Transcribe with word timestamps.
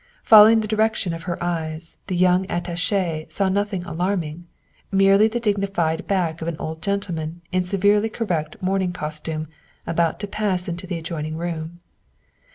Following 0.23 0.61
the 0.61 0.67
direction 0.67 1.13
of 1.13 1.21
her 1.29 1.37
eyes, 1.43 1.97
the 2.07 2.15
young 2.15 2.47
At 2.47 2.63
tache 2.63 3.27
saw 3.29 3.49
nothing 3.49 3.85
alarming 3.85 4.47
merely 4.91 5.27
the 5.27 5.39
dignified 5.39 6.07
back 6.07 6.41
of 6.41 6.47
an 6.47 6.57
old 6.57 6.81
gentleman 6.81 7.41
in 7.51 7.61
severely 7.61 8.09
correct 8.09 8.59
morning 8.63 8.93
costume 8.93 9.47
about 9.85 10.19
to 10.21 10.27
pass 10.27 10.67
into 10.67 10.87
the 10.87 10.97
adjoining 10.97 11.37
room. 11.37 11.81